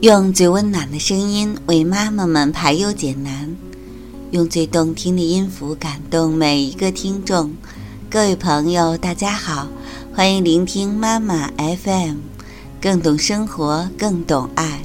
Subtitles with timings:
[0.00, 3.56] 用最温暖的声音为妈妈们排忧解难，
[4.30, 7.52] 用最动听的音符感动每一个听众。
[8.08, 9.66] 各位朋友，大家好，
[10.14, 12.16] 欢迎聆听妈妈 FM，
[12.80, 14.82] 更懂生活，更懂爱。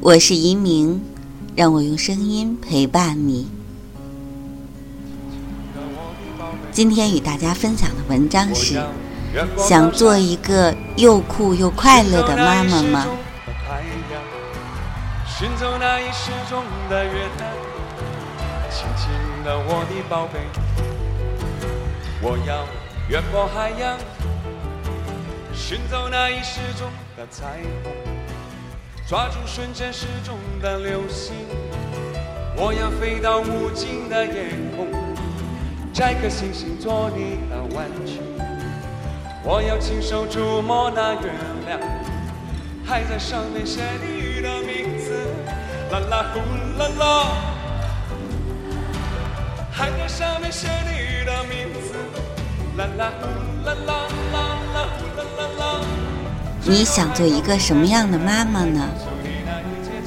[0.00, 1.00] 我是移明，
[1.54, 3.48] 让我用声音陪伴你。
[6.72, 8.80] 今天与大家分享的文章是：
[9.58, 13.06] 想做一个又酷又快乐的妈妈吗？
[15.38, 17.52] 寻走那已失踪的月亮，
[18.70, 19.10] 亲亲
[19.44, 20.40] 的我的宝贝，
[22.22, 22.64] 我要
[23.10, 23.98] 越过海洋，
[25.52, 27.92] 寻走那已失踪的彩虹，
[29.06, 31.34] 抓住瞬间失踪的流星，
[32.56, 34.88] 我要飞到无尽的夜空，
[35.92, 38.22] 摘颗星星做你的玩具，
[39.44, 41.30] 我要亲手触摸那月
[41.66, 41.78] 亮，
[42.86, 44.15] 还在上面写你。
[45.96, 46.40] 啦啦呼
[46.78, 47.32] 啦啦，
[49.72, 51.94] 海在上面写你的名字。
[52.76, 53.26] 啦啦呼
[53.66, 53.94] 啦啦
[54.30, 54.36] 啦
[54.74, 55.80] 啦呼啦啦啦。
[56.66, 58.86] 你想做一个什么样的妈妈呢？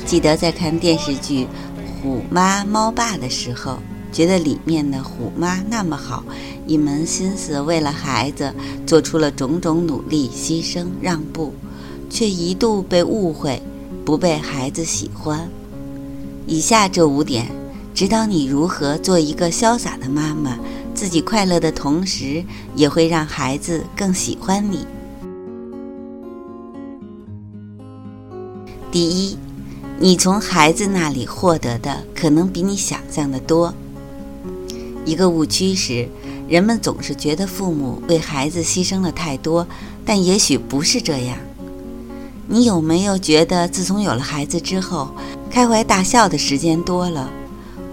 [0.06, 1.46] 记得在看电视剧
[2.04, 3.80] 《虎妈猫爸》的时候，
[4.12, 6.24] 觉得里面的虎妈那么好，
[6.68, 8.54] 一门心思为了孩子
[8.86, 11.52] 做出了种种努力、牺牲、让步，
[12.12, 13.60] 却一度被误会，
[14.06, 15.50] 不被孩子喜欢。
[16.50, 17.46] 以下这五点，
[17.94, 20.58] 指导你如何做一个潇洒的妈妈，
[20.96, 24.88] 自己快乐的同时，也会让孩子更喜欢你。
[28.92, 29.38] 第一，
[30.00, 33.72] 你从孩子那里获得的可能比你想象的多。
[35.06, 36.10] 一个误区是，
[36.48, 39.68] 人们总是觉得父母为孩子牺牲了太多，
[40.04, 41.38] 但也许不是这样。
[42.52, 45.10] 你有没有觉得，自从有了孩子之后？
[45.52, 47.30] 开怀大笑的时间多了，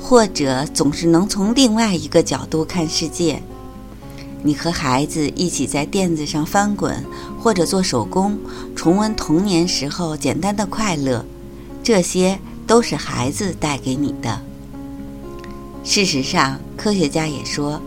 [0.01, 3.43] 或者总是能从另外一个角度看世界。
[4.43, 7.05] 你和孩子一起在垫子上翻滚，
[7.39, 8.39] 或者做手工，
[8.75, 11.25] 重温童年时候简单的快乐，
[11.83, 14.41] 这些都是孩子带给你的。
[15.85, 17.81] 事实上，科学家也说，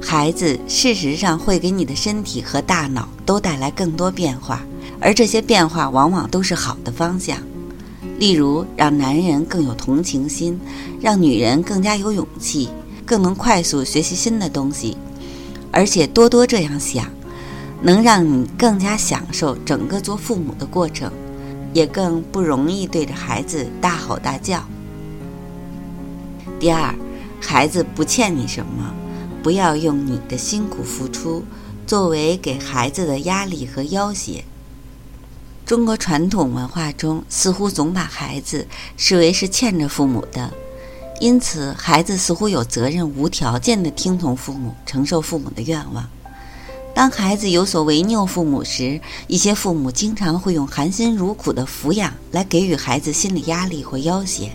[0.00, 4.62] 孩子事实上会给你的身体和大脑都带来更多变化，
[4.98, 7.38] 而这些变化往往都是好的方向。
[8.18, 10.58] 例如，让男人更有同情心，
[11.00, 12.68] 让女人更加有勇气，
[13.06, 14.96] 更能快速学习新的东西，
[15.70, 17.06] 而且多多这样想，
[17.82, 21.10] 能让你更加享受整个做父母的过程，
[21.72, 24.62] 也更不容易对着孩子大吼大叫。
[26.58, 26.94] 第二，
[27.40, 28.94] 孩子不欠你什么，
[29.42, 31.42] 不要用你的辛苦付出
[31.86, 34.44] 作为给孩子的压力和要挟。
[35.70, 38.66] 中国传统文化中，似乎总把孩子
[38.96, 40.52] 视为是欠着父母的，
[41.20, 46.04] 因此孩子似乎有责任无条件地听从父母，承受父母的愿望。
[46.92, 54.50] 当孩子有所违拗父母时，一些父母经常会用含辛茹苦的抚养来给予孩子心理压力或要挟。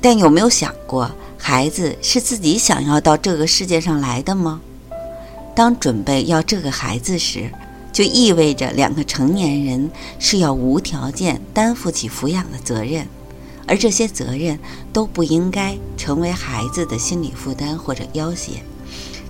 [0.00, 1.08] 但有没有想过，
[1.38, 4.60] 孩子是自己想要到这个世界上来的吗？
[5.54, 7.48] 当准备要这个孩子时，
[7.96, 13.08] 就意味着两个成年人是要无条件担负起抚养的责任，
[13.66, 14.58] 而这些责任
[14.92, 18.62] 都不应该成为孩子的心理负担或者要挟，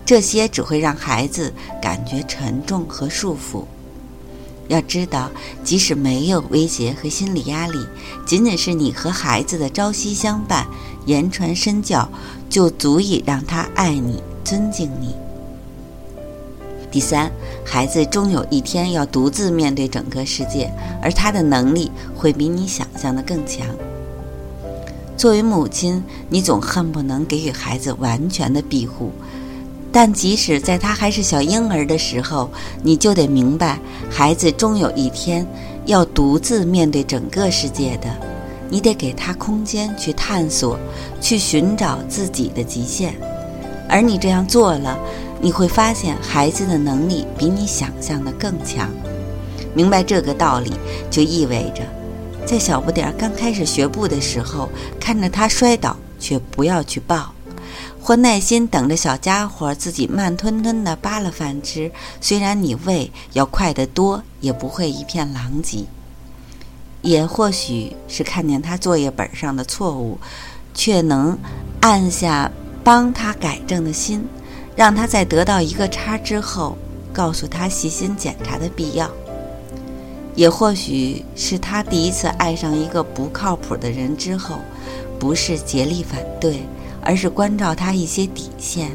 [0.05, 3.67] 这些只会让孩子感觉沉重和束缚。
[4.67, 5.31] 要知道，
[5.63, 7.79] 即使没有威胁和心理压力，
[8.27, 10.67] 仅仅是你和孩子的朝夕相伴、
[11.05, 12.11] 言传身教，
[12.51, 15.15] 就足以让他爱你、尊敬你。
[16.91, 17.31] 第三，
[17.65, 20.71] 孩子终有一天要独自面对整个世界，
[21.03, 23.67] 而他的能力会比你想象的更强。
[25.17, 29.11] 作为母亲，你总恨不能给予孩子完全的庇护，
[29.91, 32.51] 但即使在他还是小婴儿的时候，
[32.83, 33.79] 你就得明白，
[34.11, 35.47] 孩子终有一天
[35.87, 38.09] 要独自面对整个世界的，
[38.69, 40.79] 你得给他空间去探索，
[41.21, 43.15] 去寻找自己的极限，
[43.89, 44.99] 而你这样做了。
[45.41, 48.91] 你会发现孩子的能力比你想象的更强。
[49.75, 50.73] 明白这个道理，
[51.11, 51.83] 就意味着，
[52.47, 54.69] 在小不点儿刚开始学步的时候，
[54.99, 57.33] 看着他摔倒却不要去抱，
[58.01, 61.93] 或耐心等着小家伙自己慢吞吞地扒了饭吃。
[62.21, 65.85] 虽然你喂要快得多，也不会一片狼藉。
[67.03, 70.19] 也或许是看见他作业本上的错误，
[70.73, 71.39] 却能
[71.81, 72.51] 按下
[72.83, 74.27] 帮他改正的心。
[74.77, 76.77] 让他在得到一个叉之后，
[77.13, 79.11] 告诉他细心检查的必要。
[80.35, 84.59] 也或许是他第一次爱上一个不靠谱的人之后，
[85.19, 86.61] 不是竭力反对，
[87.01, 88.91] 而是关照他一些底线，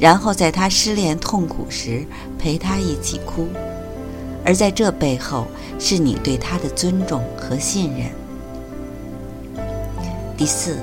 [0.00, 2.04] 然后在他失恋痛苦时
[2.36, 3.46] 陪他一起哭。
[4.44, 5.46] 而在这背后，
[5.78, 8.10] 是你对他的尊重和信任。
[10.36, 10.76] 第四，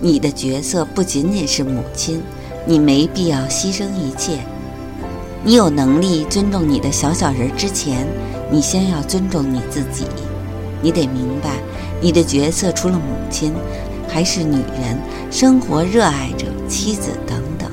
[0.00, 2.20] 你的角色不仅仅是母亲，
[2.66, 4.38] 你没必要牺牲一切。
[5.44, 8.06] 你有能力尊重你的小小人之前，
[8.50, 10.06] 你先要尊重你自己。
[10.80, 11.50] 你得明白，
[12.00, 13.52] 你的角色除了母亲，
[14.08, 14.98] 还是女人、
[15.30, 17.70] 生活热爱者、妻子等等。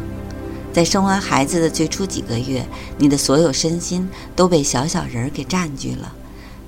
[0.73, 2.65] 在生完孩子的最初几个月，
[2.97, 6.13] 你的所有身心都被小小人儿给占据了。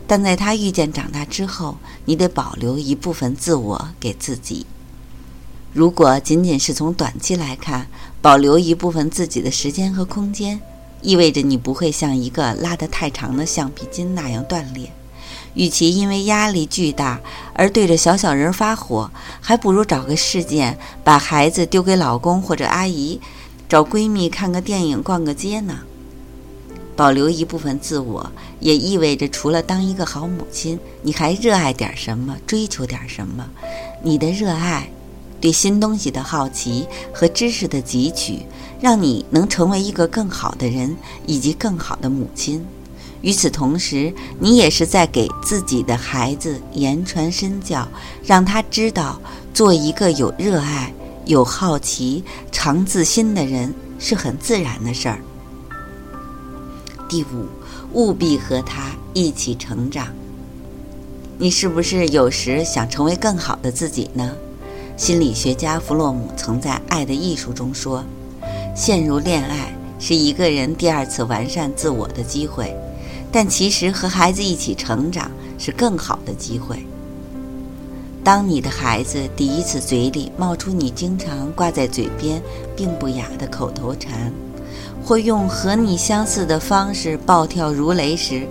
[0.06, 4.65] 但在他遇见长大之后，你得保留一部分自我给自己。
[5.73, 7.88] 如果仅仅是从短期来看，
[8.21, 10.59] 保留一部分自己的时间和空间，
[11.01, 14.91] 意味着你不会像一个拉得太长的橡皮筋那样断裂。
[15.53, 17.19] 与其因为压力巨大
[17.53, 19.09] 而对着小小人发火，
[19.39, 23.19] 还不如找个事件把孩子丢给老公或者阿姨。
[23.69, 25.79] 找闺蜜看个电影、逛个街呢。
[26.94, 28.29] 保留一部分自我，
[28.59, 33.50] 也意味着除了当一个好母亲，你还热爱点什么，追求点什么。
[34.03, 34.89] 你的热爱，
[35.41, 38.45] 对新东西的好奇和知识的汲取，
[38.79, 40.95] 让你能成为一个更好的人，
[41.25, 42.63] 以及更好的母亲。
[43.21, 47.88] 与此同时，你也是在给自己的孩子言传身教，
[48.23, 49.19] 让他知道
[49.53, 50.93] 做一个有热爱。
[51.25, 55.19] 有好奇、常自新的人是很自然的事儿。
[57.07, 57.45] 第五，
[57.93, 60.07] 务必和他一起成长。
[61.38, 64.33] 你是不是有时想成为更好的自己呢？
[65.01, 68.03] 心理学家弗洛姆曾在《爱的艺术》中说
[68.77, 72.71] ：“陷入恋爱是一个人第二次完善自我的机会，
[73.31, 76.86] 但其实和孩子一起成长是更好的机会。”
[78.24, 82.39] 当你的孩子第一次嘴里冒出你经常挂在嘴边
[82.75, 84.31] 并不雅的口头禅，
[85.03, 88.48] 或用和你相似的方式暴跳如雷时，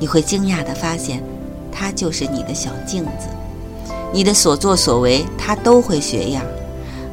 [0.00, 1.22] 你会惊讶地发现，
[1.70, 3.28] 他就是你的小镜子，
[4.12, 6.44] 你的所作所为他都会学样。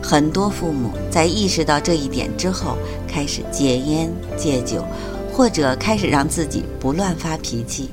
[0.01, 4.85] 很多父母在意识到这一点之后，开始戒烟戒酒，
[5.33, 7.89] 或者开始让自己不乱发脾气，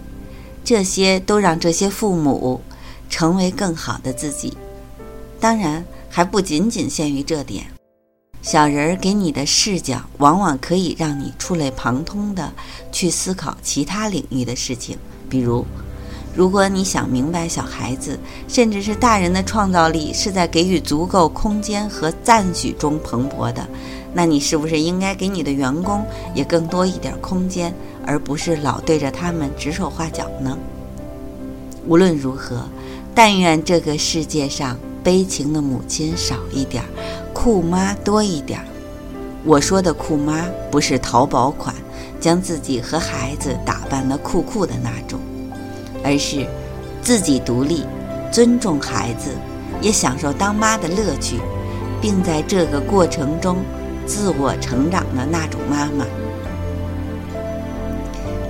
[0.64, 2.60] 这些都让这些父母。
[3.08, 4.52] 成为更好的自己，
[5.38, 7.64] 当然还不仅仅限于这点。
[8.42, 12.52] 小人儿给你的视角，往往可以让你触类旁通的
[12.90, 14.98] 去思考其他领域的事情。
[15.30, 15.64] 比如，
[16.36, 23.66] 如果你想明白小孩子，甚至是大人的创造力是在给予足够空间和赞许中蓬勃的，
[24.12, 26.04] 那你是不是应该给你的员工
[26.34, 27.74] 也更多一点空间，
[28.04, 30.58] 而不是老对着他们指手画脚呢？
[31.86, 32.62] 无论如何。
[33.14, 36.84] 但愿这个世界上悲情的母亲少一点，
[37.32, 38.60] 酷妈多一点。
[39.42, 41.74] 我说的酷妈不是淘宝款，
[42.20, 45.18] 将自己和孩子打扮得酷酷的那种，
[46.06, 46.46] 而是
[47.02, 47.84] 自己独立、
[48.32, 49.30] 尊重孩子，
[49.82, 51.40] 也享受当妈的乐趣，
[52.00, 53.56] 并在这个过程中
[54.06, 56.06] 自我成长的那种妈妈。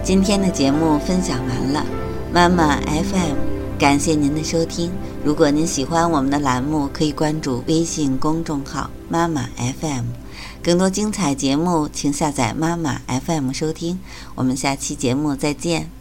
[0.05, 1.85] 今天的节目分享完了，
[2.31, 3.35] 妈妈 FM。
[3.79, 4.91] 感谢您的收听。
[5.25, 9.48] 如果您喜欢我们的栏目，可以关注微信公众号“妈妈
[9.81, 10.05] FM”。
[10.63, 13.98] 更多精彩节目，请下载“妈妈 FM” 收听。
[14.34, 15.95] 我们下期节目再见。